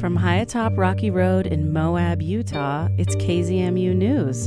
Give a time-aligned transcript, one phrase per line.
[0.00, 4.46] From high atop Rocky Road in Moab, Utah, it's KZMU News.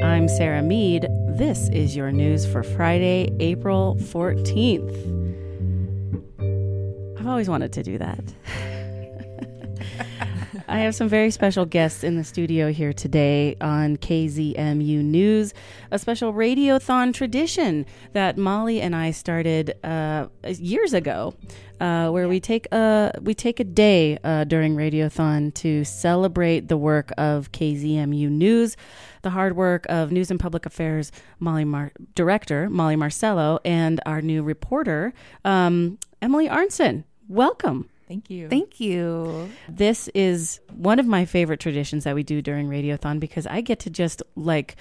[0.00, 1.06] I'm Serah Mead.
[1.36, 5.20] This is your news for Friday, April 14th.
[7.20, 8.24] I've always wanted to do that.
[10.66, 15.52] I have some very special guests in the studio here today on KZMU News,
[15.90, 21.34] a special radiothon tradition that Molly and I started uh, years ago,
[21.80, 26.78] uh, where we take a we take a day uh, during radiothon to celebrate the
[26.78, 28.74] work of KZMU News,
[29.20, 34.22] the hard work of News and Public Affairs Molly Mar- director Molly Marcello, and our
[34.22, 35.12] new reporter
[35.44, 37.04] um, Emily Arntsen.
[37.28, 37.90] Welcome.
[38.06, 38.48] Thank you.
[38.48, 39.50] Thank you.
[39.68, 43.78] This is one of my favorite traditions that we do during Radiothon because I get
[43.80, 44.76] to just like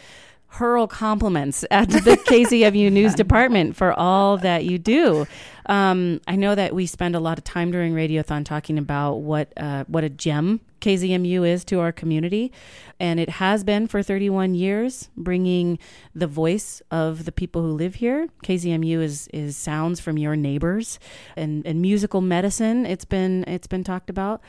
[0.53, 5.25] hurl compliments at the KZMU news department for all that you do.
[5.65, 9.51] Um, I know that we spend a lot of time during Radiothon talking about what
[9.57, 12.51] uh, what a gem KZMU is to our community,
[12.99, 15.79] and it has been for 31 years, bringing
[16.13, 18.27] the voice of the people who live here.
[18.43, 20.99] KZMU is is sounds from your neighbors,
[21.35, 22.85] and and musical medicine.
[22.85, 24.41] It's been it's been talked about.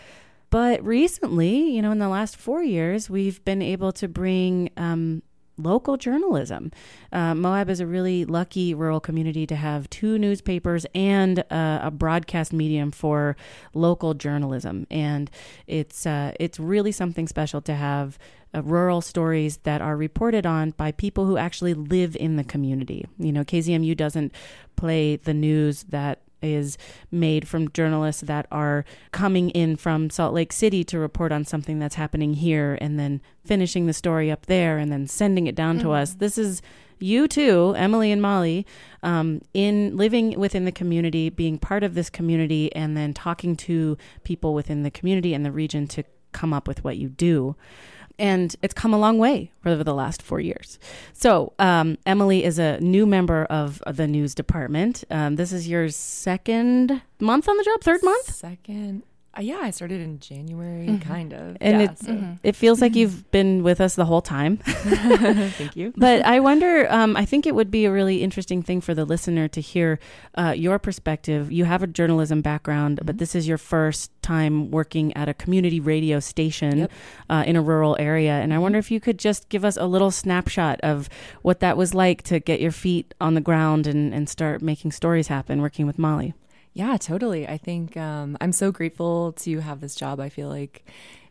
[0.50, 5.22] But recently, you know, in the last four years, we've been able to bring um,
[5.56, 6.72] local journalism.
[7.12, 11.90] Uh, Moab is a really lucky rural community to have two newspapers and uh, a
[11.90, 13.36] broadcast medium for
[13.72, 15.30] local journalism, and
[15.66, 18.18] it's uh, it's really something special to have.
[18.56, 23.04] Uh, rural stories that are reported on by people who actually live in the community.
[23.18, 24.32] You know, KZMU doesn't
[24.76, 26.78] play the news that is
[27.10, 31.78] made from journalists that are coming in from Salt Lake City to report on something
[31.78, 35.78] that's happening here and then finishing the story up there and then sending it down
[35.78, 35.88] mm-hmm.
[35.88, 36.14] to us.
[36.14, 36.62] This is
[37.00, 38.66] you too, Emily and Molly,
[39.02, 43.98] um, in living within the community, being part of this community, and then talking to
[44.22, 46.04] people within the community and the region to
[46.34, 47.56] come up with what you do
[48.18, 50.78] and it's come a long way over the last four years.
[51.12, 55.04] So, um, Emily is a new member of, the news department.
[55.10, 58.34] Um, this is your second month on the job, third month?
[58.34, 59.02] Second.
[59.36, 61.08] Uh, yeah, I started in January, mm-hmm.
[61.08, 61.56] kind of.
[61.60, 62.12] And yeah, it, so.
[62.12, 62.32] mm-hmm.
[62.42, 64.56] it feels like you've been with us the whole time.
[64.64, 65.92] Thank you.
[65.96, 69.04] but I wonder, um, I think it would be a really interesting thing for the
[69.04, 69.98] listener to hear
[70.36, 71.50] uh, your perspective.
[71.50, 73.06] You have a journalism background, mm-hmm.
[73.06, 76.92] but this is your first time working at a community radio station yep.
[77.28, 78.32] uh, in a rural area.
[78.32, 81.08] And I wonder if you could just give us a little snapshot of
[81.42, 84.92] what that was like to get your feet on the ground and, and start making
[84.92, 86.34] stories happen working with Molly.
[86.74, 87.46] Yeah, totally.
[87.46, 90.18] I think um, I'm so grateful to have this job.
[90.18, 90.84] I feel like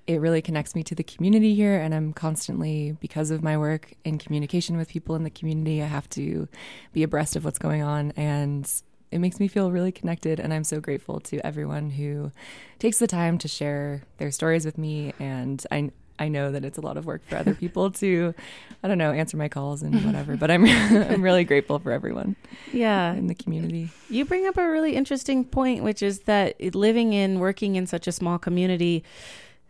[0.07, 3.93] it really connects me to the community here, and I'm constantly, because of my work
[4.05, 6.47] in communication with people in the community, I have to
[6.93, 8.11] be abreast of what's going on.
[8.15, 8.69] And
[9.11, 10.39] it makes me feel really connected.
[10.39, 12.31] And I'm so grateful to everyone who
[12.79, 15.13] takes the time to share their stories with me.
[15.19, 15.91] And I,
[16.23, 18.33] I know that it's a lot of work for other people to,
[18.81, 20.37] I don't know, answer my calls and whatever.
[20.37, 20.65] But I'm
[21.11, 22.37] I'm really grateful for everyone.
[22.71, 23.89] Yeah, in the community.
[24.09, 28.07] You bring up a really interesting point, which is that living in, working in such
[28.07, 29.03] a small community,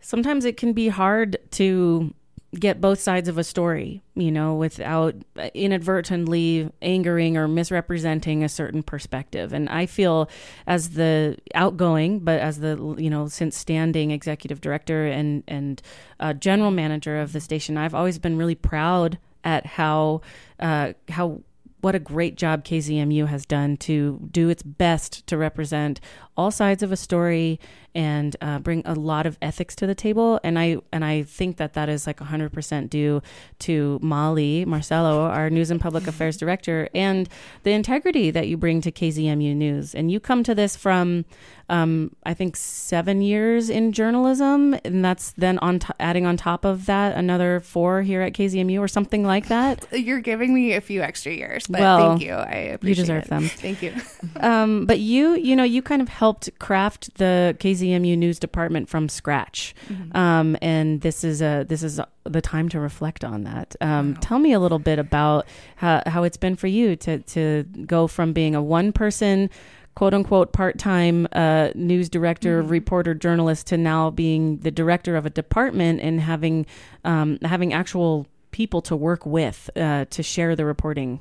[0.00, 2.14] sometimes it can be hard to
[2.54, 5.14] get both sides of a story, you know, without
[5.54, 9.52] inadvertently angering or misrepresenting a certain perspective.
[9.52, 10.28] And I feel
[10.66, 15.82] as the outgoing, but as the, you know, since standing executive director and, and
[16.20, 20.22] uh, general manager of the station, I've always been really proud at how,
[20.60, 21.42] uh, how,
[21.80, 26.00] what a great job KZMU has done to do its best to represent
[26.36, 27.60] all sides of a story
[27.96, 30.40] and uh, bring a lot of ethics to the table.
[30.42, 33.22] And I and I think that that is like 100% due
[33.60, 37.28] to Molly Marcello, our News and Public Affairs Director, and
[37.62, 39.94] the integrity that you bring to KZMU News.
[39.94, 41.24] And you come to this from,
[41.68, 46.64] um, I think, seven years in journalism, and that's then on t- adding on top
[46.64, 49.86] of that another four here at KZMU or something like that.
[49.92, 52.32] You're giving me a few extra years, but well, thank you.
[52.32, 53.30] I appreciate You deserve it.
[53.30, 53.46] them.
[53.48, 53.94] Thank you.
[54.40, 59.10] um, but you, you know, you kind of helped craft the KZMU news department from
[59.10, 60.16] scratch, mm-hmm.
[60.16, 63.76] um, and this is a this is a, the time to reflect on that.
[63.82, 64.20] Um, wow.
[64.22, 68.06] Tell me a little bit about how, how it's been for you to to go
[68.06, 69.50] from being a one person
[69.96, 72.70] quote unquote part time uh, news director, mm-hmm.
[72.70, 76.64] reporter, journalist to now being the director of a department and having
[77.04, 81.20] um, having actual people to work with uh, to share the reporting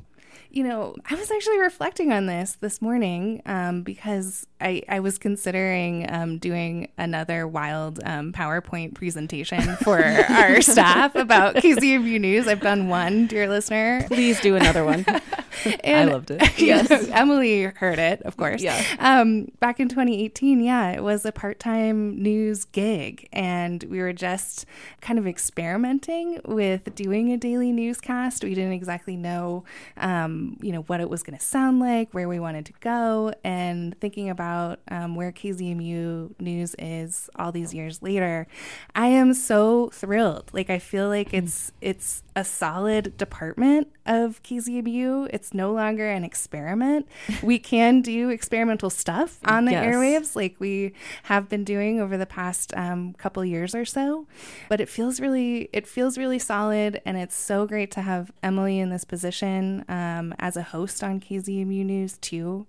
[0.54, 5.18] you know, I was actually reflecting on this this morning um, because I, I was
[5.18, 12.48] considering um, doing another wild um, PowerPoint presentation for our staff about KZMU News.
[12.48, 14.06] I've done one, dear listener.
[14.08, 15.04] Please do another one.
[15.84, 16.42] I loved it.
[16.60, 18.62] yes, Emily heard it, of course.
[18.62, 18.82] Yeah.
[19.00, 24.66] Um, back in 2018, yeah, it was a part-time news gig, and we were just
[25.02, 28.44] kind of experimenting with doing a daily newscast.
[28.44, 29.64] We didn't exactly know,
[29.98, 33.34] um, you know, what it was going to sound like, where we wanted to go,
[33.44, 38.48] and thinking about um, where KZMU News is all these years later.
[38.96, 40.50] I am so thrilled.
[40.54, 45.30] Like I feel like it's it's a solid department of KZMU.
[45.32, 47.08] It's no longer an experiment.
[47.44, 49.86] We can do experimental stuff on the Yes.
[49.96, 50.94] airwaves, like we
[51.24, 54.28] have been doing over the past um, couple years or so.
[54.70, 58.80] But it feels really, it feels really solid, and it's so great to have Emily
[58.80, 62.66] in this position um, as a host on KZMU News too.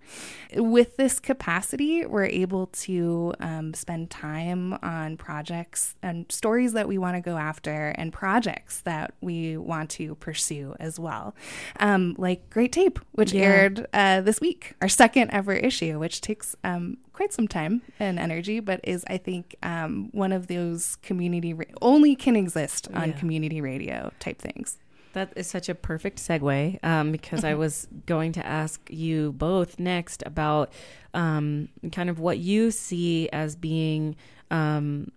[0.54, 6.98] With this capacity, we're able to um, spend time on projects and stories that we
[6.98, 11.34] want to go after, and projects that we want to pursue as well.
[11.80, 13.42] Um, like Great Tape, which Yeah.
[13.44, 18.18] aired uh, this week, our second ever issue, which takes um, quite some time and
[18.18, 23.10] energy, but is, I think, um, one of those community, ra- only can exist on
[23.10, 23.18] Yeah.
[23.18, 24.78] community radio type things.
[25.14, 29.78] That is such a perfect segue um, because I was going to ask you both
[29.78, 30.72] next about
[31.14, 34.16] um, kind of what you see as being,
[34.50, 35.12] um,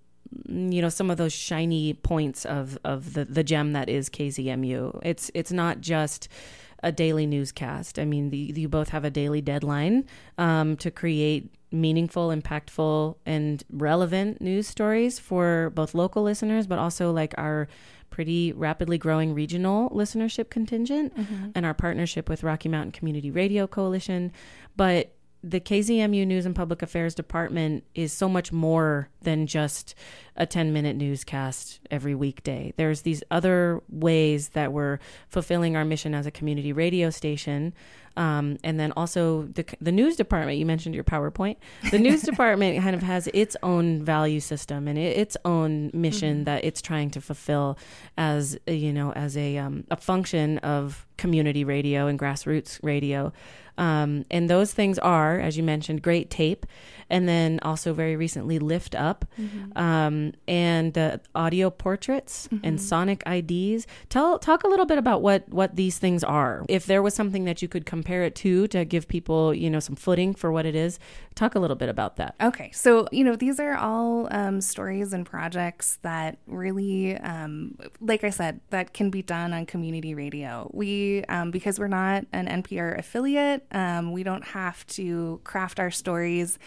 [0.47, 4.99] you know, some of those shiny points of, of the, the gem that is KZMU.
[5.03, 6.29] It's it's not just
[6.83, 7.97] a daily newscast.
[7.97, 10.05] I mean, the, you both have a daily deadline
[10.37, 17.11] um, to create meaningful, impactful, and relevant news stories for both local listeners, but also
[17.11, 17.67] like our
[18.09, 21.49] pretty rapidly growing regional listenership contingent mm-hmm.
[21.55, 24.31] and our partnership with Rocky Mountain Community Radio Coalition.
[24.75, 25.13] But
[25.43, 29.95] the KZMU News and Public Affairs Department is so much more than just
[30.35, 32.73] a 10 minute newscast every weekday.
[32.75, 34.99] There's these other ways that we're
[35.29, 37.73] fulfilling our mission as a community radio station.
[38.17, 41.57] Um, and then also the, the news department, you mentioned your PowerPoint.
[41.91, 46.43] The news department kind of has its own value system and it, its own mission
[46.45, 47.77] that it's trying to fulfill
[48.17, 53.31] as, you know, as a, um, a function of community radio and grassroots radio.
[53.77, 56.65] Um, and those things are, as you mentioned, great tape,
[57.09, 59.25] and then also very recently Lift Up,
[59.75, 63.87] um, and uh, audio portraits and sonic IDs.
[64.09, 66.65] Tell talk a little bit about what what these things are.
[66.69, 69.79] If there was something that you could compare it to to give people you know
[69.79, 70.99] some footing for what it is,
[71.35, 72.35] talk a little bit about that.
[72.41, 78.23] Okay, so you know these are all um, stories and projects that really, um, like
[78.23, 80.69] I said, that can be done on community radio.
[80.73, 85.91] We, um, because we're not an NPR affiliate, um, we don't have to craft our
[85.91, 86.57] stories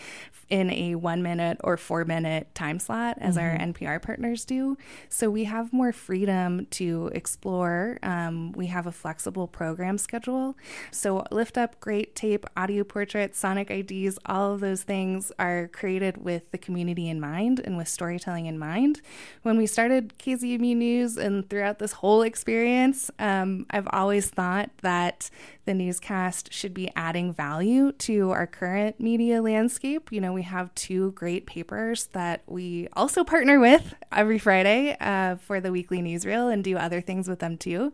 [0.48, 4.76] in a one minute or four minute time slot as our NPR partners do.
[5.08, 7.98] So we have more freedom to explore.
[8.02, 10.56] Um, we have a flexible program schedule.
[10.90, 16.24] So lift up, great tape, audio portraits, sonic IDs, all of those things are created
[16.24, 19.00] with the community in mind and with storytelling in mind.
[19.42, 25.30] When we started KZMU News and throughout this whole experience, um, I've always thought that
[25.64, 30.10] the newscast should be adding value to our current media landscape.
[30.10, 35.36] You know, we have two great papers that we also partner with every Friday uh,
[35.36, 37.92] for the weekly newsreel and do other things with them too.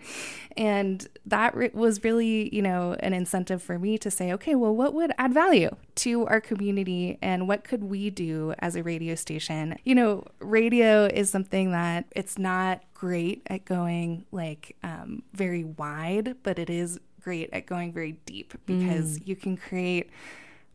[0.57, 4.75] And that re- was really, you know, an incentive for me to say, okay, well,
[4.75, 9.15] what would add value to our community and what could we do as a radio
[9.15, 9.77] station?
[9.85, 16.37] You know, radio is something that it's not great at going like um, very wide,
[16.43, 20.09] but it is great at going very deep because you can create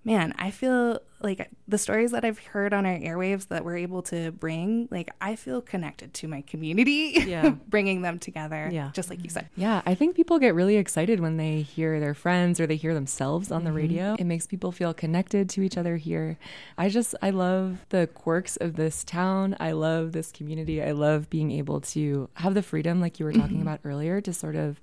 [0.03, 4.01] man i feel like the stories that i've heard on our airwaves that we're able
[4.01, 7.49] to bring like i feel connected to my community Yeah.
[7.67, 8.89] bringing them together Yeah.
[8.93, 12.13] just like you said Yeah, I think people get really excited when they hear their
[12.13, 13.77] friends or they hear themselves on the mm-hmm.
[13.77, 14.15] radio.
[14.17, 16.37] It makes people feel connected to each other here.
[16.77, 19.55] I just, I love the quirks of this town.
[19.59, 20.81] I love this community.
[20.81, 23.67] I love being able to have the freedom, like you were talking mm-hmm.
[23.67, 24.79] about earlier, to sort of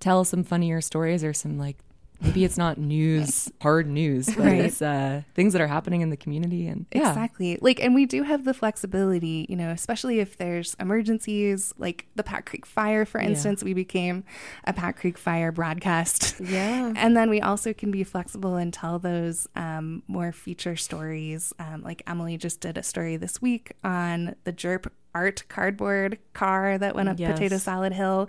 [0.00, 1.76] tell some funnier stories or some like,
[2.24, 4.60] maybe it's not news, hard news, but Right.
[4.64, 6.66] it's uh, things that are happening in the community.
[6.66, 7.58] And yeah, Exactly.
[7.60, 12.22] Like, and we do have the flexibility, you know, especially if there's emergencies, like the
[12.22, 14.24] Pack Creek fire, for instance, we became
[14.64, 16.40] a Pack Creek fire broadcast.
[16.40, 16.92] Yeah.
[17.04, 21.52] And then we also can be flexible and tell those um, more feature stories.
[21.58, 26.76] Um, like Emily just did a story this week on the JERP art cardboard car
[26.78, 27.32] that went up Yes.
[27.32, 28.28] Potato Salad Hill.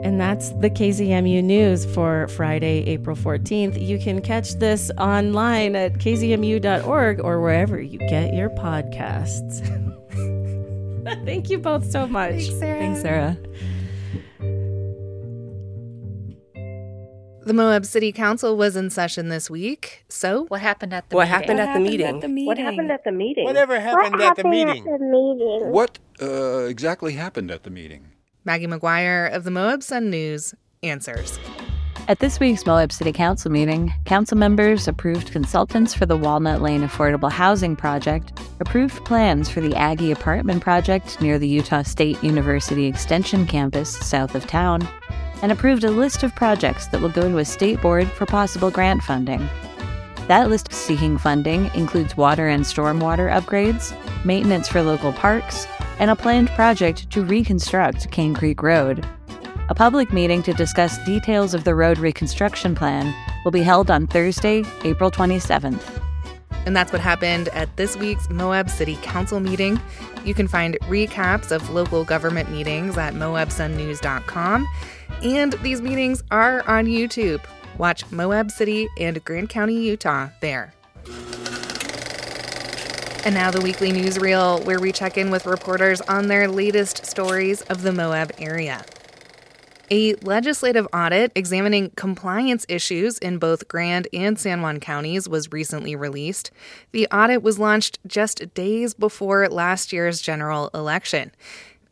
[0.04, 3.80] And that's the KZMU news for Friday, April 14th.
[3.80, 9.64] You can catch this online at kzmu.org or wherever you get your podcasts.
[11.24, 12.32] Thank you both so much.
[12.32, 12.78] Thanks, Serah.
[12.78, 13.74] Thanks, Serah.
[17.46, 20.04] The Moab City Council was in session this week.
[20.10, 21.38] So, What happened at the What meeting?
[21.38, 22.46] What happened at the meeting?
[22.46, 23.44] What happened at the meeting?
[23.44, 24.84] Whatever happened at the meeting?
[24.84, 25.72] meeting?
[25.72, 28.13] What uh, exactly happened at the meeting?
[28.44, 31.38] Maggie McGuire of the Moab Sun News answers.
[32.06, 36.82] At this week's Moab City Council meeting, council members approved consultants for the Walnut Lane
[36.82, 42.84] Affordable Housing Project, approved plans for the Aggie Apartment Project near the Utah State University
[42.84, 44.86] Extension campus south of town,
[45.40, 48.70] and approved a list of projects that will go to a state board for possible
[48.70, 49.48] grant funding.
[50.28, 53.94] That list seeking funding includes water and stormwater upgrades,
[54.26, 55.66] maintenance for local parks,
[55.98, 59.06] and a planned project to reconstruct Cane Creek Road.
[59.68, 64.06] A public meeting to discuss details of the road reconstruction plan will be held on
[64.06, 66.02] Thursday, April 27th.
[66.66, 69.80] And that's what happened at this week's Moab City Council meeting.
[70.24, 74.68] You can find recaps of local government meetings at moabsunnews.com.
[75.22, 77.42] And these meetings are on YouTube.
[77.78, 80.72] Watch Moab City and Grand County, Utah there.
[83.24, 87.62] And now the weekly newsreel, where we check in with reporters on their latest stories
[87.62, 88.84] of the Moab area.
[89.90, 95.96] A legislative audit examining compliance issues in both Grand and San Juan counties was recently
[95.96, 96.50] released.
[96.92, 101.32] The audit was launched just days before last year's general election.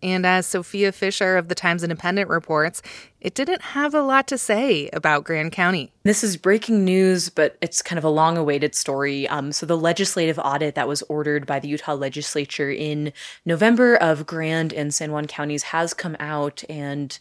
[0.03, 2.83] And as Sophia Fisher of the Times Independent reports,
[3.23, 5.93] it didn't have a lot to say about Grand County.
[6.03, 9.29] This is breaking news, but it's kind of a long awaited story.
[9.29, 13.13] Um, so, the legislative audit that was ordered by the Utah legislature in
[13.47, 16.65] November of Grand and San Juan counties has come out.
[16.69, 17.17] And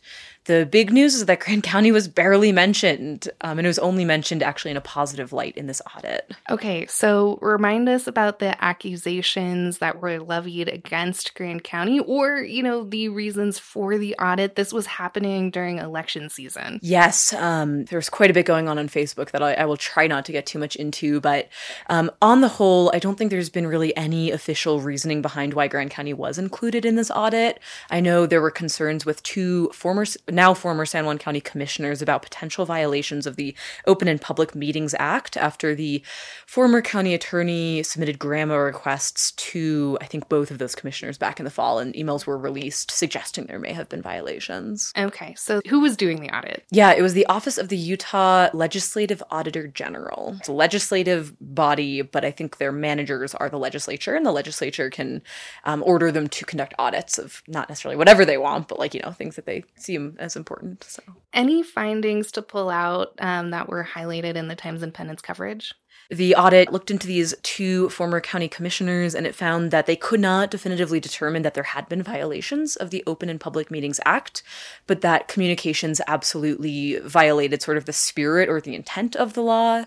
[0.46, 3.30] the big news is that Grand County was barely mentioned.
[3.42, 6.32] Um, and it was only mentioned actually in a positive light in this audit.
[6.50, 12.64] Okay, so remind us about the accusations that were levied against Grand County or, you
[12.64, 14.56] know, the reasons for the audit.
[14.56, 16.80] This was happening during a election season.
[16.82, 20.08] Yes, um, there's quite a bit going on on Facebook that I, I will try
[20.08, 21.50] not to get too much into, but
[21.90, 25.68] um, on the whole, I don't think there's been really any official reasoning behind why
[25.68, 27.60] Grand County was included in this audit.
[27.90, 32.22] I know there were concerns with two former, now former San Juan County commissioners about
[32.22, 33.54] potential violations of the
[33.86, 36.02] Open and Public Meetings Act after the
[36.46, 41.44] former county attorney submitted GRAMA requests to, I think, both of those commissioners back in
[41.44, 44.94] the fall, and emails were released suggesting there may have been violations.
[44.98, 46.66] Okay, so who was doing the audit?
[46.72, 50.36] Yeah, it was the Office of the Utah Legislative Auditor General.
[50.40, 54.90] It's a legislative body, but I think their managers are the legislature, and the legislature
[54.90, 55.22] can
[55.66, 59.02] um, order them to conduct audits of not necessarily whatever they want, but like, you
[59.04, 60.84] know, things that they seem as important.
[60.84, 65.74] So, any findings to pull out um, that were highlighted in the Times Independent's coverage?
[66.12, 70.20] The audit looked into these two former county commissioners and it found that they could
[70.20, 74.44] not definitively determine that there had been violations of the Open and Public Meetings Act,
[74.88, 79.86] but that communications absolutely violated sort of the spirit or the intent of the law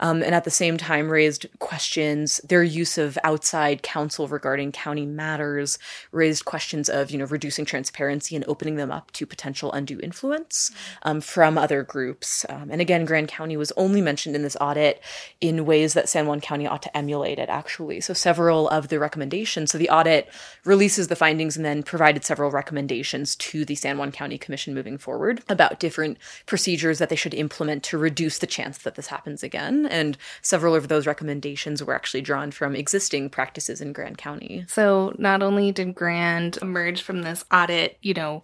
[0.00, 2.40] um, and at the same time raised questions.
[2.48, 5.78] Their use of outside counsel regarding county matters
[6.10, 10.70] raised questions of, you know, reducing transparency and opening them up to potential undue influence
[11.02, 12.46] um, from other groups.
[12.48, 15.02] Um, and again, Grand County was only mentioned in this audit
[15.40, 18.00] in ways that San Juan County ought to emulate it, actually.
[18.00, 19.72] So several of the recommendations.
[19.72, 20.28] So the audit
[20.64, 24.98] releases the findings and then provided several recommendations to the San Juan County Commission moving
[24.98, 29.42] forward about different procedures that they should implement to reduce the chance that this happens
[29.42, 34.64] again and several of those recommendations were actually drawn from existing practices in Grand County.
[34.68, 38.42] So not only did Grand emerge from this audit, you know,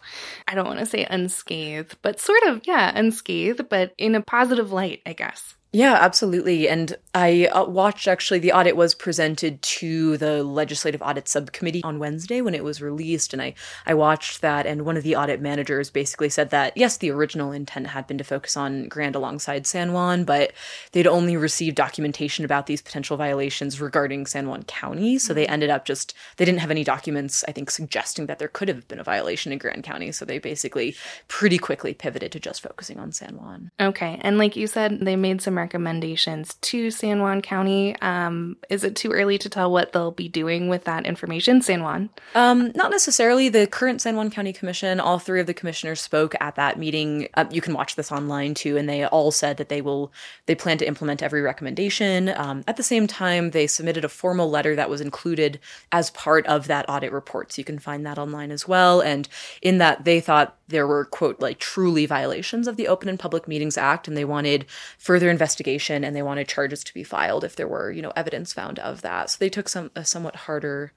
[0.48, 4.72] I don't want to say unscathed, but sort of, yeah, unscathed, but in a positive
[4.72, 5.54] light, I guess.
[5.74, 6.68] Yeah, absolutely.
[6.68, 11.98] And I uh, watched actually the audit was presented to the Legislative Audit Subcommittee on
[11.98, 13.32] Wednesday when it was released.
[13.32, 13.54] And I,
[13.86, 14.66] I watched that.
[14.66, 18.18] And one of the audit managers basically said that, yes, the original intent had been
[18.18, 20.52] to focus on Grand alongside San Juan, but
[20.92, 25.18] they'd only received documentation about these potential violations regarding San Juan County.
[25.18, 28.48] So they ended up just, they didn't have any documents, I think, suggesting that there
[28.48, 30.12] could have been a violation in Grand County.
[30.12, 30.94] So they basically
[31.28, 33.70] pretty quickly pivoted to just focusing on San Juan.
[33.80, 34.18] Okay.
[34.20, 37.96] And like you said, they made some recommendations to San Juan County.
[38.00, 41.82] Um, is it too early to tell what they'll be doing with that information, San
[41.82, 42.10] Juan?
[42.34, 43.48] Um, not necessarily.
[43.48, 47.28] The current San Juan County Commission, all three of the commissioners spoke at that meeting.
[47.34, 50.12] Uh, you can watch this online too, and they all said that they will
[50.46, 52.28] they plan to implement every recommendation.
[52.36, 55.60] Um, at the same time, they submitted a formal letter that was included
[55.92, 59.00] as part of that audit report, so you can find that online as well.
[59.00, 59.28] And
[59.62, 63.46] in that, they thought there were quote like truly violations of the Open and Public
[63.46, 64.66] Meetings Act, and they wanted
[64.98, 68.52] further investigation and they wanted charges to be filed if there were you know evidence
[68.52, 69.30] found of that.
[69.30, 70.92] So they took some a somewhat harder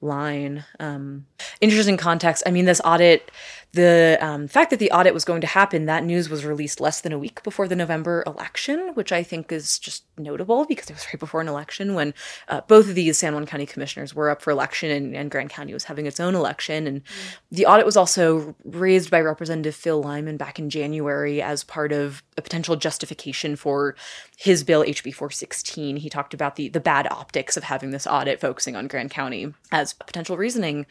[0.00, 0.64] line.
[0.78, 1.26] Um,
[1.60, 2.42] interesting context.
[2.46, 3.30] I mean, this audit
[3.72, 7.00] the um, fact that the audit was going to happen, that news was released less
[7.00, 10.94] than a week before the November election, which I think is just notable because it
[10.94, 12.14] was right before an election when
[12.48, 15.50] uh, both of these San Juan County commissioners were up for election and, and Grand
[15.50, 16.86] County was having its own election.
[16.86, 17.38] And mm.
[17.50, 22.22] the audit was also raised by Representative Phil Lyman back in January as part of
[22.36, 23.94] a potential justification for
[24.36, 25.96] his bill HB 416.
[25.96, 29.52] He talked about the, the bad optics of having this audit focusing on Grand County
[29.72, 30.86] as a potential reasoning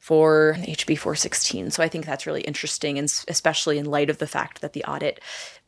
[0.00, 1.70] for HB 416.
[1.70, 4.84] So I think that's really interesting, and especially in light of the fact that the
[4.84, 5.20] audit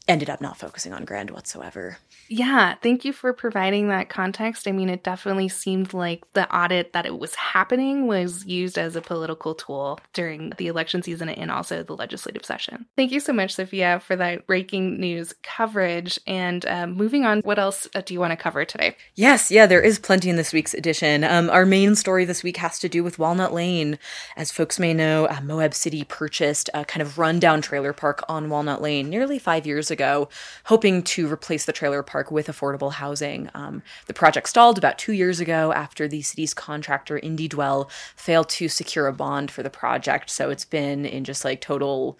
[0.09, 1.99] ended up not focusing on Grand whatsoever.
[2.29, 4.67] Yeah, thank you for providing that context.
[4.67, 8.97] I mean, it definitely seemed like the audit that it was happening was used as
[8.97, 12.87] a political tool during the election season and also the legislative session.
[12.97, 16.19] Thank you so much, Sophia, for that breaking news coverage.
[16.27, 18.97] And um, moving on, what else uh, do you want to cover today?
[19.15, 21.23] Yes, yeah, there is plenty in this week's edition.
[21.23, 23.99] Um, our main story this week has to do with Walnut Lane.
[24.37, 28.49] As folks may know, uh, Moab City purchased a kind of rundown trailer park on
[28.49, 30.29] Walnut Lane nearly five years ago,
[30.65, 33.49] hoping to replace the trailer park with affordable housing.
[33.55, 38.69] Um, the project stalled about two years ago after the city's contractor, IndieDwell, failed to
[38.69, 40.31] secure a bond for the project.
[40.31, 42.19] So it's been in just like total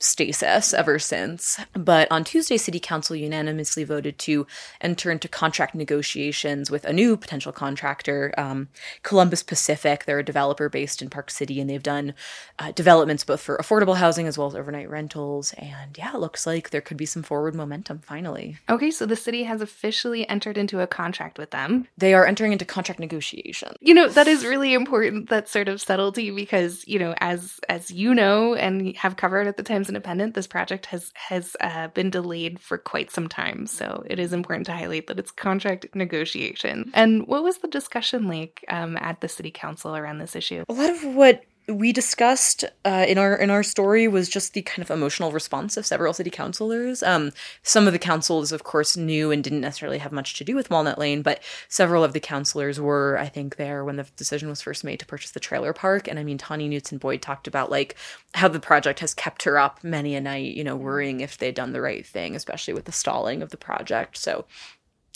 [0.00, 1.60] stasis ever since.
[1.74, 4.46] But on Tuesday, City Council unanimously voted to
[4.80, 8.68] enter into contract negotiations with a new potential contractor, um,
[9.02, 10.04] Columbus Pacific.
[10.04, 12.14] They're a developer based in Park City, and they've done
[12.58, 15.52] uh, developments both for affordable housing as well as overnight rentals.
[15.58, 18.56] And yeah, it looks like there could be some forward momentum finally.
[18.68, 21.86] Okay, so the city has officially entered into a contract with them.
[21.98, 23.76] They are entering into contract negotiations.
[23.80, 27.90] You know, that is really important, that sort of subtlety, because, you know, as as
[27.90, 32.10] you know and have covered at the Times Independent, this project has has uh, been
[32.10, 33.66] delayed for quite some time.
[33.66, 36.90] So it is important to highlight that it's contract negotiation.
[36.94, 40.62] And what was the discussion like um, at the city council around this issue?
[40.68, 44.62] A lot of what we discussed uh, in our in our story was just the
[44.62, 47.02] kind of emotional response of several city councilors.
[47.02, 50.54] Um, some of the councils, of course, knew and didn't necessarily have much to do
[50.54, 54.48] with Walnut Lane, but several of the councilors were, I think, there when the decision
[54.48, 56.08] was first made to purchase the trailer park.
[56.08, 57.96] And I mean, Tawny Knuteson-Boyd talked about like
[58.34, 61.54] how the project has kept her up many a night, you know, worrying if they'd
[61.54, 64.16] done the right thing, especially with the stalling of the project.
[64.16, 64.44] So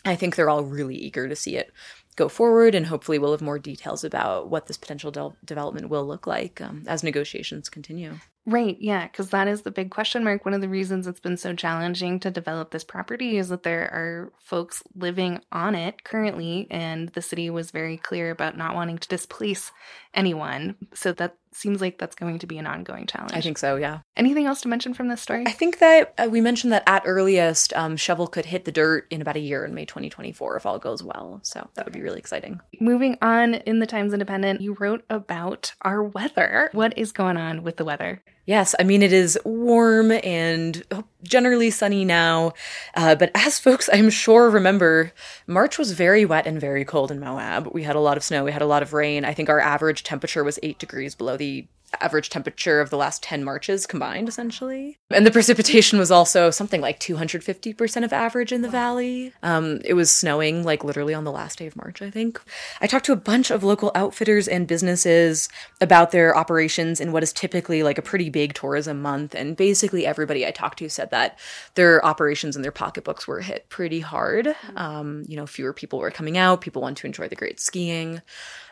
[0.05, 1.73] I think they're all really eager to see it
[2.17, 6.07] go forward, and hopefully we'll have more details about what this potential de- development will
[6.07, 8.15] look like um, as negotiations continue.
[8.47, 10.45] Right, yeah, because that is the big question mark.
[10.45, 13.85] One of the reasons it's been so challenging to develop this property is that there
[13.85, 18.99] are folks living on it currently, and the city was very clear about not wanting
[18.99, 19.73] to displace
[20.13, 20.77] anyone.
[20.93, 23.33] So that seems like that's going to be an ongoing challenge.
[23.35, 24.01] I think so, yeah.
[24.17, 25.45] Anything else to mention from this story?
[25.47, 29.07] I think that uh, we mentioned that at earliest, um, Shovel could hit the dirt
[29.11, 31.41] in about a year in May 2024 if all goes well.
[31.43, 32.61] So that would be really exciting.
[32.81, 36.71] Moving on in the Times Independent, you wrote about our weather.
[36.73, 38.23] What is going on with the weather?
[38.47, 40.85] Yes, I mean, it is warm and
[41.23, 42.53] generally sunny now.
[42.95, 45.13] Uh, but as folks, I'm sure, remember,
[45.47, 47.69] March was very wet and very cold in Moab.
[47.73, 49.25] We had a lot of snow, we had a lot of rain.
[49.25, 51.67] I think our average temperature was eight degrees below the
[52.01, 54.99] average temperature of the last 10 Marches combined, essentially.
[55.11, 59.33] And the precipitation was also something like 250% of average in the valley.
[59.43, 62.41] Um, it was snowing like literally on the last day of March, I think.
[62.81, 65.49] I talked to a bunch of local outfitters and businesses
[65.81, 69.35] about their operations in what is typically like a pretty big tourism month.
[69.35, 71.39] And basically, everybody I talked to said that
[71.75, 74.55] their operations and their pocketbooks were hit pretty hard.
[74.77, 78.23] Um, you know, fewer people were coming out, people want to enjoy the great skiing.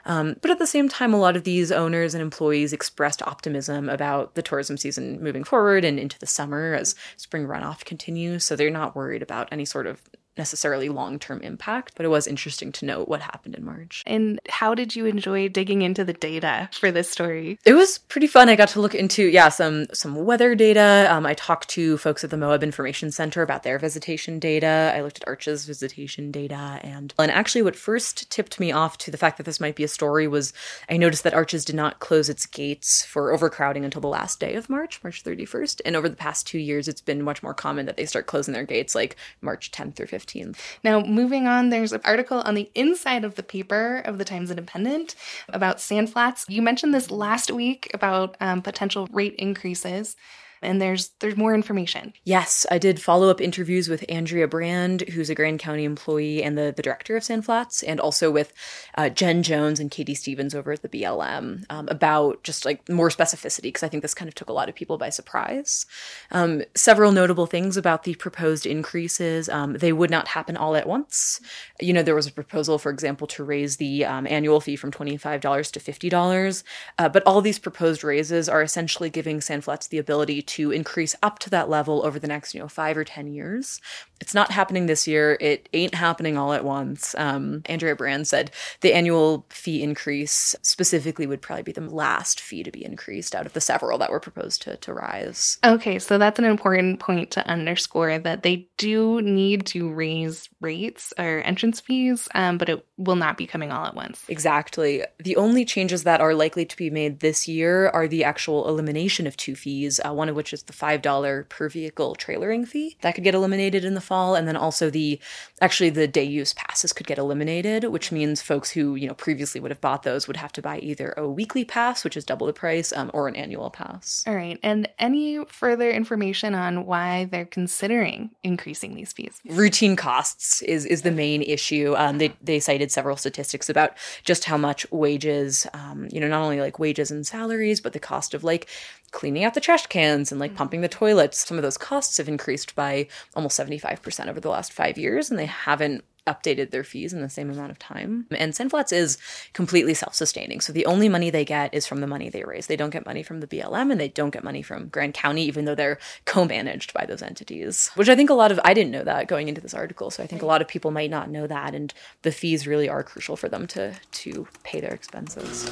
[0.05, 3.91] Um, but at the same time, a lot of these owners and employees expressed optimism
[3.91, 8.45] about the tourism season moving forward and into the summer as spring runoff continues.
[8.45, 10.01] So they're not worried about any sort of
[10.37, 14.03] necessarily long term impact, but it was interesting to note what happened in March.
[14.07, 17.59] And how did you enjoy digging into the data for this story?
[17.65, 18.49] It was pretty fun.
[18.49, 21.07] I got to look into yeah some some weather data.
[21.11, 24.93] Um, I talked to folks at the Moab Information Center about their visitation data.
[24.95, 29.11] I looked at Arches visitation data, and and actually, what first tipped me off to
[29.11, 30.53] the fact that this might be a story was
[30.89, 34.55] I noticed that Arches did not close its gates for overcrowding until the last day
[34.55, 37.87] of March, March 31st, and over the past two years, it's been much more common
[37.87, 40.59] that they start closing their gates like March 10th or 15th 15th.
[40.85, 44.51] Now, moving on, there's an article on the inside of the paper of the Times
[44.51, 45.15] Independent
[45.49, 46.45] about sand flats.
[46.49, 50.17] You mentioned this last week about um, potential rate increases
[50.63, 52.13] and there's there's more information.
[52.25, 56.57] Yes, I did follow up interviews with Andrea Brand, who's a Grand County employee and
[56.57, 58.53] the, the director of Sand Flats, and also with
[58.97, 63.09] uh, Jen Jones and Katie Stevens over at the BLM um, about just like more
[63.09, 65.87] specificity because I think this kind of took a lot of people by surprise.
[66.31, 70.87] Um, several notable things about the proposed increases: um, they would not happen all at
[70.87, 71.41] once.
[71.81, 74.91] You know, there was a proposal, for example, to raise the um, annual fee from
[74.91, 76.65] twenty five dollars to fifty dollars,
[76.99, 81.15] uh, but all these proposed raises are essentially giving Sand Flats the ability to increase
[81.23, 83.81] up to that level over the next, you know, five or 10 years.
[84.23, 85.37] It's not happening this year.
[85.41, 87.13] It ain't happening all at once.
[87.19, 92.63] Um, Andrea Brand said the annual fee increase specifically would probably be the last fee
[92.63, 95.59] to be increased out of the several that were proposed to, to rise.
[95.65, 101.13] Okay, so that's an important point to underscore that they do need to raise rates
[101.19, 104.25] or entrance fees, um, but it will not be coming all at once.
[104.29, 105.03] Exactly.
[105.19, 109.27] The only changes that are likely to be made this year are the actual elimination
[109.27, 112.97] of two fees, uh, one of which is the $5 per vehicle trailering fee.
[113.01, 114.35] That could get eliminated in the fall.
[114.35, 115.19] And then also the
[115.63, 119.59] actually the day use passes could get eliminated, which means folks who, you know, previously
[119.59, 122.47] would have bought those would have to buy either a weekly pass, which is double
[122.47, 124.23] the price, um, or an annual pass.
[124.27, 124.59] All right.
[124.63, 129.41] And any further information on why they're considering increasing these fees?
[129.49, 131.95] Routine costs is is the main issue.
[131.97, 136.43] Um, they they cited several statistics about just how much wages, um, you know, not
[136.43, 138.69] only like wages and salaries, but the cost of like
[139.13, 140.59] cleaning out the trash cans and like mm-hmm.
[140.59, 141.47] pumping the toilets.
[141.47, 145.39] Some of those costs have increased by almost 75% over the last five years, and
[145.39, 148.27] they haven't updated their fees in the same amount of time.
[148.31, 149.19] And Sandflats is
[149.53, 150.61] completely self sustaining.
[150.61, 152.67] So the only money they get is from the money they raise.
[152.67, 155.43] They don't get money from the BLM and they don't get money from Grand County,
[155.43, 158.75] even though they're co managed by those entities, which I think a lot of, I
[158.75, 160.11] didn't know that going into this article.
[160.11, 161.75] So I think a lot of people might not know that.
[161.75, 165.69] And the fees really are crucial for them to, to pay their expenses.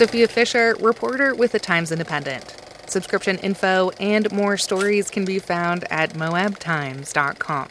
[0.00, 2.56] Sophia Fisher, reporter with the Times Independent.
[2.86, 7.68] Subscription info and more stories can be found at moabtimes.com.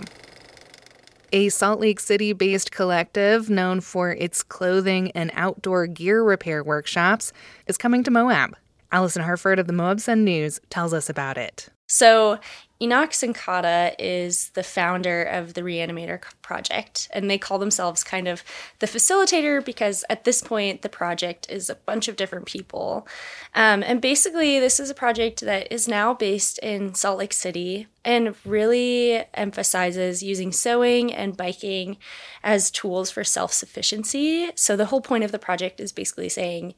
[1.33, 7.33] A Salt Lake City based collective known for its clothing and outdoor gear repair workshops
[7.65, 8.55] is coming to Moab.
[8.91, 11.69] Alison Harford of the Moab Sun News tells us about it.
[11.89, 12.39] So
[12.81, 18.43] Enoch Sincata is the founder of the Reanimator Project, and they call themselves kind of
[18.77, 23.07] the facilitator because at this point the project is a bunch of different people.
[23.53, 27.87] Um, and basically, this is a project that is now based in Salt Lake City
[28.05, 31.97] and really emphasizes using sewing and biking
[32.43, 34.51] as tools for self sufficiency.
[34.55, 36.75] So, the whole point of the project is basically saying,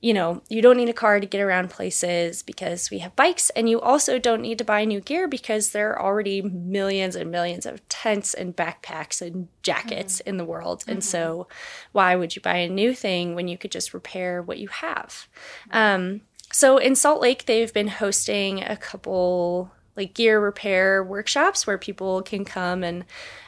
[0.00, 3.50] you know, you don't need a car to get around places because we have bikes,
[3.50, 7.30] and you also don't need to buy new gear because there are already millions and
[7.30, 10.28] millions of tents and backpacks and jackets mm-hmm.
[10.28, 10.80] in the world.
[10.80, 10.90] Mm-hmm.
[10.92, 11.48] And so,
[11.90, 15.26] why would you buy a new thing when you could just repair what you have?
[15.72, 16.20] Um,
[16.52, 22.22] so, in Salt Lake, they've been hosting a couple like gear repair workshops where people
[22.22, 23.04] can come and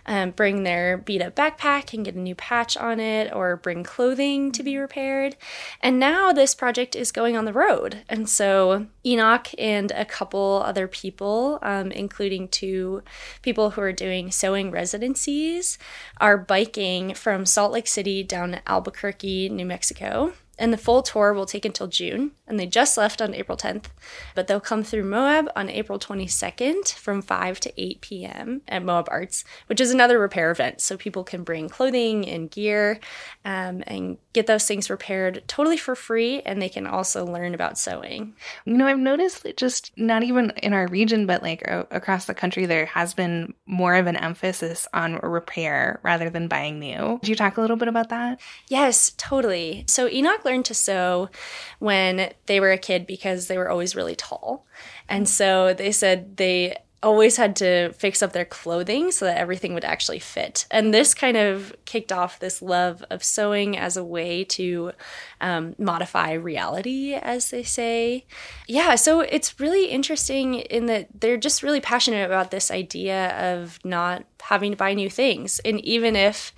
[0.07, 3.85] um, bring their beat up backpack and get a new patch on it or bring
[3.85, 5.37] clothing to be repaired.
[5.81, 8.03] And now this project is going on the road.
[8.09, 13.03] And so Enoch and a couple other people, um, including two
[13.43, 15.79] people who are doing sewing residencies,
[16.21, 21.33] are biking from Salt Lake City down to Albuquerque, New Mexico and the full tour
[21.33, 23.87] will take until June, and they just left on April 10th.
[24.35, 28.61] But they'll come through Moab on April 22nd from 5 to 8 p.m.
[28.69, 30.83] at Moab Arts, which is another repair event.
[30.83, 33.01] So people can bring clothing and gear
[33.45, 37.79] um, and get those things repaired totally for free, and they can also learn about
[37.79, 38.35] sewing.
[38.67, 42.35] You know, I've noticed that just not even in our region, but like across the
[42.35, 47.19] country, there has been more of an emphasis on repair rather than buying new.
[47.21, 48.41] Could you talk a little bit about that?
[48.69, 49.85] Yes, totally.
[49.87, 51.31] So Enoch learned to sew
[51.79, 54.67] when they were a kid because they were always really tall.
[55.09, 59.73] And so they said they always had to fix up their clothing so that everything
[59.73, 60.67] would actually fit.
[60.71, 64.93] And this kind of kicked off this love of sewing as a way to
[65.41, 68.27] um, modify reality, as they say.
[68.69, 73.79] Yeah, so it's really interesting in that they're just really passionate about this idea of
[73.83, 75.59] not having to buy new things.
[75.61, 76.53] And even if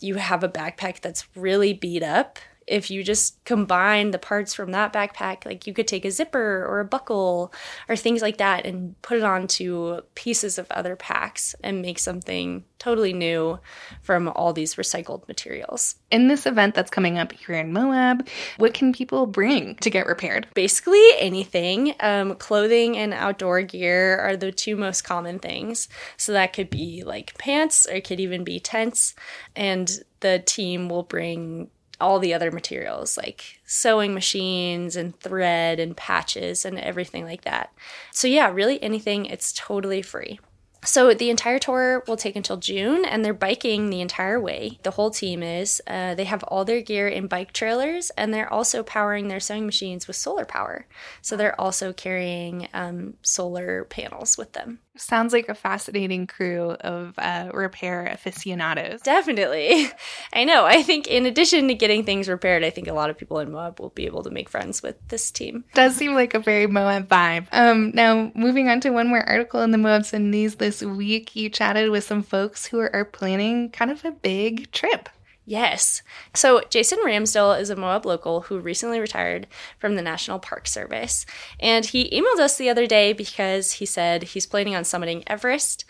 [0.00, 4.72] you have a backpack that's really beat up, if you just combine the parts from
[4.72, 7.52] that backpack, like you could take a zipper or a buckle
[7.88, 12.64] or things like that and put it onto pieces of other packs and make something
[12.78, 13.58] totally new
[14.02, 15.96] from all these recycled materials.
[16.10, 18.26] In this event that's coming up here in Moab,
[18.58, 20.48] what can people bring to get repaired?
[20.54, 21.94] Basically anything.
[22.00, 25.88] Um, clothing and outdoor gear are the two most common things.
[26.16, 29.14] So that could be like pants, or it could even be tents.
[29.54, 35.96] And the team will bring all the other materials like sewing machines and thread and
[35.96, 37.72] patches and everything like that.
[38.12, 40.38] So, yeah, really anything, it's totally free.
[40.86, 44.78] So the entire tour will take until June, and they're biking the entire way.
[44.84, 45.82] The whole team is.
[45.84, 49.66] Uh, they have all their gear in bike trailers, and they're also powering their sewing
[49.66, 50.86] machines with solar power.
[51.22, 54.78] So they're also carrying um, solar panels with them.
[54.96, 59.02] Sounds like a fascinating crew of uh, repair aficionados.
[59.02, 59.90] Definitely.
[60.32, 60.64] I know.
[60.64, 63.52] I think in addition to getting things repaired, I think a lot of people in
[63.52, 65.64] Moab will be able to make friends with this team.
[65.74, 67.46] Does seem like a very Moab vibe.
[67.52, 71.36] Um, now, moving on to one more article in the Moab Sun News this week,
[71.36, 75.08] you chatted with some folks who are, are planning kind of a big trip.
[75.48, 76.02] Yes.
[76.34, 79.46] So Jason Ramsdell is a Moab local who recently retired
[79.78, 81.24] from the National Park Service.
[81.60, 85.84] And he emailed us the other day because he said he's planning on summiting Everest.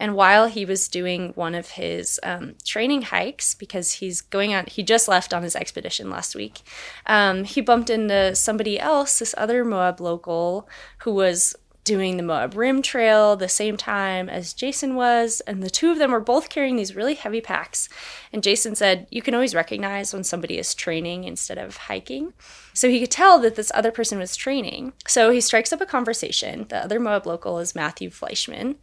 [0.00, 4.64] And while he was doing one of his um, training hikes, because he's going on,
[4.66, 6.62] he just left on his expedition last week,
[7.04, 10.66] um, he bumped into somebody else, this other Moab local,
[11.00, 15.70] who was doing the Moab Rim Trail the same time as Jason was, and the
[15.70, 17.88] two of them were both carrying these really heavy packs.
[18.32, 22.32] And Jason said, You can always recognize when somebody is training instead of hiking.
[22.72, 24.92] So he could tell that this other person was training.
[25.06, 26.66] So he strikes up a conversation.
[26.68, 28.76] The other Moab local is Matthew Fleischman.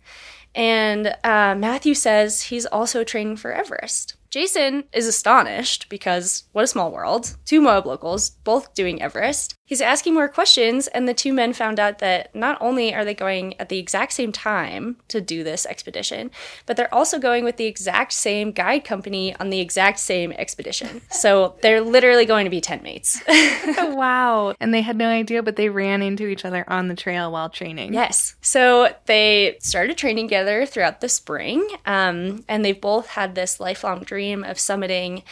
[0.53, 4.15] And uh, Matthew says he's also training for Everest.
[4.29, 7.35] Jason is astonished because what a small world.
[7.45, 9.55] Two Moab locals, both doing Everest.
[9.65, 13.13] He's asking more questions, and the two men found out that not only are they
[13.13, 16.31] going at the exact same time to do this expedition,
[16.65, 21.01] but they're also going with the exact same guide company on the exact same expedition.
[21.19, 23.21] So they're literally going to be tent mates.
[23.27, 24.55] wow.
[24.61, 27.49] And they had no idea, but they ran into each other on the trail while
[27.49, 27.93] training.
[27.93, 28.35] Yes.
[28.39, 34.03] So they started training together throughout the spring, um, and they've both had this lifelong
[34.03, 35.23] dream of summiting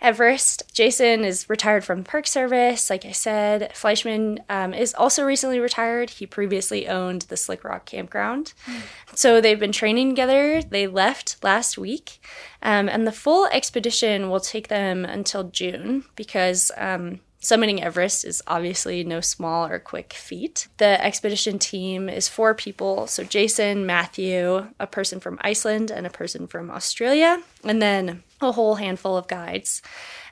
[0.00, 0.62] Everest.
[0.74, 3.72] Jason is retired from the Park Service, like I said.
[3.74, 6.10] Fleischman um, is also recently retired.
[6.10, 8.52] He previously owned the Slick Rock Campground.
[8.66, 8.82] Mm.
[9.14, 10.62] So they've been training together.
[10.62, 12.20] They left last week.
[12.62, 18.42] Um, and the full expedition will take them until June because um, Summiting Everest is
[18.46, 20.68] obviously no small or quick feat.
[20.78, 26.10] The expedition team is four people so Jason, Matthew, a person from Iceland, and a
[26.10, 29.82] person from Australia, and then a whole handful of guides.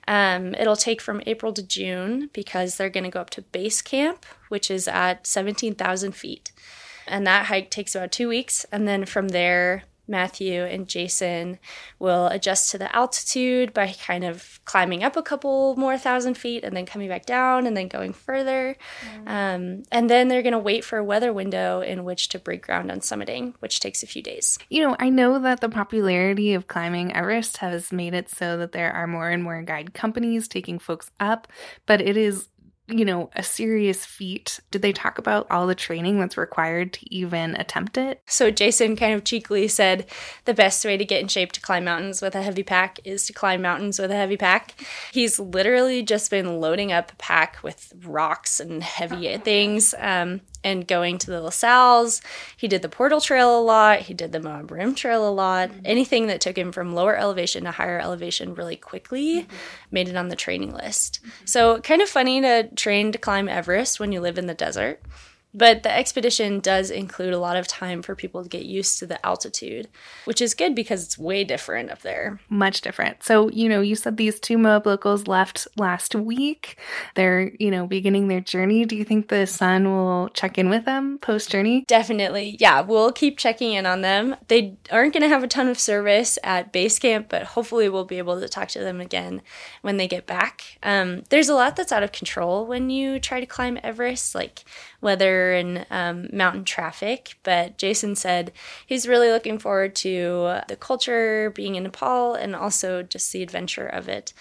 [0.09, 3.83] Um, it'll take from April to June because they're going to go up to base
[3.83, 6.53] camp, which is at 17,000 feet.
[7.07, 8.65] And that hike takes about two weeks.
[8.73, 11.59] And then from there, Matthew and Jason
[11.99, 16.63] will adjust to the altitude by kind of climbing up a couple more thousand feet
[16.63, 18.77] and then coming back down and then going further.
[19.05, 19.29] Mm.
[19.29, 22.63] Um, and then they're going to wait for a weather window in which to break
[22.63, 24.59] ground on summiting, which takes a few days.
[24.69, 28.73] You know, I know that the popularity of climbing Everest has made it so that
[28.73, 31.49] there are more and more guide companies taking folks up,
[31.87, 32.49] but it is
[32.89, 34.61] you know, a serious feat.
[34.71, 38.21] Did they talk about all the training that's required to even attempt it?
[38.27, 40.07] So Jason kind of cheekily said
[40.45, 43.27] the best way to get in shape to climb mountains with a heavy pack is
[43.27, 44.75] to climb mountains with a heavy pack.
[45.13, 49.95] He's literally just been loading up a pack with rocks and heavy things.
[49.99, 52.23] Um, and going to the La Sal's.
[52.57, 54.01] He did the Portal Trail a lot.
[54.01, 55.71] He did the Moab Rim Trail a lot.
[55.71, 55.81] Mm-hmm.
[55.85, 59.57] Anything that took him from lower elevation to higher elevation really quickly mm-hmm.
[59.91, 61.21] made it on the training list.
[61.21, 61.47] Mm-hmm.
[61.47, 65.01] So, kind of funny to train to climb Everest when you live in the desert.
[65.55, 69.07] But the expedition does include a lot of time for people to get used to
[69.07, 69.89] the altitude,
[70.25, 72.41] which is good because it's way different up there.
[72.49, 73.23] Much different.
[73.23, 76.79] So, you know, you said these two Moab locals left last week.
[77.17, 78.87] They're, you know, beginning their journey.
[78.87, 81.85] Do you think the sun will check in with them post journey?
[81.87, 82.57] Definitely.
[82.59, 84.37] Yeah, we'll keep checking in on them.
[84.49, 88.05] They aren't going to have a ton of service at base camp, but hopefully we'll
[88.05, 89.43] be able to talk to them again
[89.83, 90.79] when they get back.
[90.83, 94.65] Um, there's a lot that's out of control when you try to climb Everest, like
[95.03, 97.37] weather and um, mountain traffic.
[97.43, 98.53] But Jason said
[98.87, 103.87] he's really looking forward to the culture, being in Nepal, and also just the adventure
[103.87, 104.33] of it.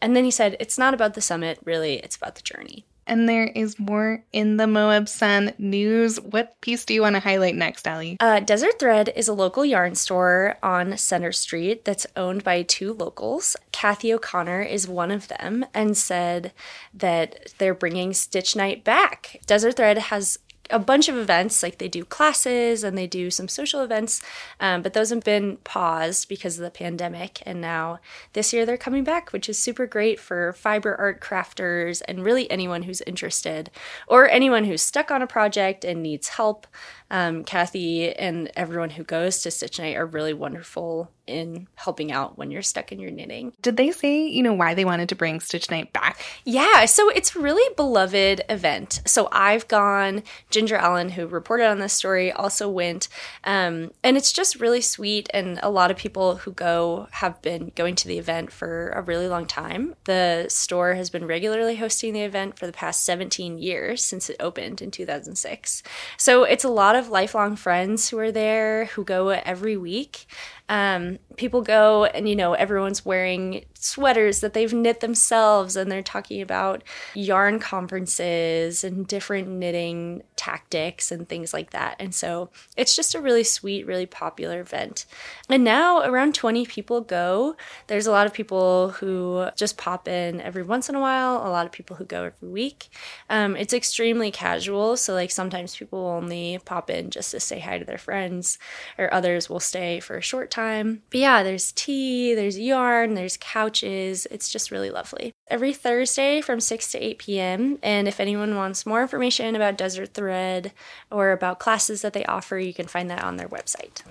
[0.00, 2.84] And then he said, it's not about the summit, really, it's about the journey.
[3.08, 6.20] And there is more in the Moab Sun news.
[6.20, 8.16] What piece do you want to highlight next, Ali?
[8.20, 12.92] Uh, Desert Thread is a local yarn store on Center Street that's owned by two
[12.92, 13.56] locals.
[13.72, 16.52] Kathy O'Connor is one of them and said
[16.92, 19.40] that they're bringing Stitch Night back.
[19.46, 20.38] Desert Thread has
[20.70, 24.20] a bunch of events, like they do classes and they do some social events,
[24.60, 27.42] um, but those have been paused because of the pandemic.
[27.46, 28.00] And now
[28.32, 32.50] this year they're coming back, which is super great for fiber art crafters and really
[32.50, 33.70] anyone who's interested
[34.06, 36.66] or anyone who's stuck on a project and needs help.
[37.10, 42.38] Um, Kathy and everyone who goes to Stitch Night are really wonderful in helping out
[42.38, 43.52] when you're stuck in your knitting.
[43.62, 46.20] Did they say, you know, why they wanted to bring Stitch Night back?
[46.44, 49.02] Yeah, so it's a really beloved event.
[49.06, 53.08] So I've gone, Ginger Allen, who reported on this story, also went.
[53.44, 55.28] Um, and it's just really sweet.
[55.32, 59.02] And a lot of people who go have been going to the event for a
[59.02, 59.94] really long time.
[60.04, 64.36] The store has been regularly hosting the event for the past 17 years since it
[64.40, 65.82] opened in 2006.
[66.16, 70.26] So it's a lot of lifelong friends who are there who go every week.
[70.68, 76.02] Um, people go and you know everyone's wearing sweaters that they've knit themselves and they're
[76.02, 76.82] talking about
[77.14, 81.96] yarn conferences and different knitting tactics and things like that.
[82.00, 85.06] And so it's just a really sweet really popular event.
[85.48, 87.56] And now around 20 people go.
[87.86, 91.50] There's a lot of people who just pop in every once in a while a
[91.50, 92.88] lot of people who go every week.
[93.30, 97.60] Um, it's extremely casual so like sometimes people will only pop in just to say
[97.60, 98.58] hi to their friends
[98.98, 101.02] or others will stay for a short time.
[101.10, 103.36] But yeah there's tea, there's yarn, there's
[103.68, 104.26] couches.
[104.30, 105.32] It's just really lovely.
[105.48, 107.78] Every Thursday from 6 to 8 p.m.
[107.82, 110.72] And if anyone wants more information about Desert Thread
[111.10, 114.02] or about classes that they offer, you can find that on their website.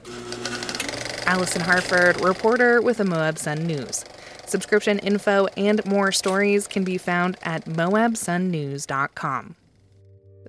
[1.26, 4.06] Alison Harford, reporter with the Moab Sun News.
[4.46, 9.56] Subscription info and more stories can be found at moabsunnews.com.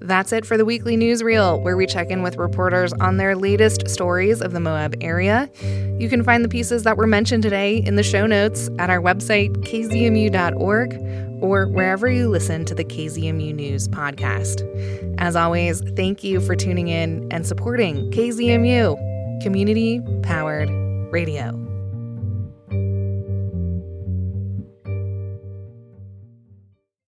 [0.01, 3.89] That's it for the weekly newsreel, where we check in with reporters on their latest
[3.89, 5.51] stories of the Moab area.
[5.99, 9.01] You can find the pieces that were mentioned today in the show notes at our
[9.01, 14.65] website, kzmu.org, or wherever you listen to the KZMU News podcast.
[15.19, 20.69] As always, thank you for tuning in and supporting KZMU, community powered
[21.13, 21.68] radio.